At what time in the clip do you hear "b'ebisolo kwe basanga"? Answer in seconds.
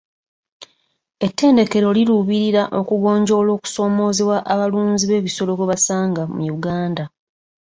5.07-6.21